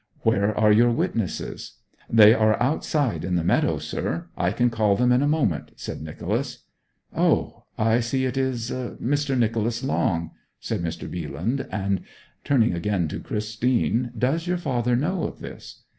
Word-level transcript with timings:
'Where 0.23 0.57
are 0.57 0.71
your 0.71 0.89
witnesses?' 0.89 1.73
'They 2.09 2.33
are 2.33 2.59
outside 2.59 3.23
in 3.23 3.35
the 3.35 3.43
meadow, 3.43 3.77
sir. 3.77 4.29
I 4.35 4.51
can 4.51 4.71
call 4.71 4.95
them 4.95 5.11
in 5.11 5.21
a 5.21 5.27
moment,' 5.27 5.73
said 5.75 6.01
Nicholas. 6.01 6.63
'Oh 7.15 7.65
I 7.77 7.99
see 7.99 8.25
it 8.25 8.35
is 8.35 8.71
Mr. 8.71 9.37
Nicholas 9.37 9.83
Long,' 9.83 10.31
said 10.59 10.81
Mr. 10.81 11.07
Bealand, 11.07 11.67
and 11.71 12.01
turning 12.43 12.73
again 12.73 13.07
to 13.09 13.19
Christine, 13.19 14.11
'Does 14.17 14.47
your 14.47 14.57
father 14.57 14.95
know 14.95 15.25
of 15.25 15.37
this?' 15.37 15.83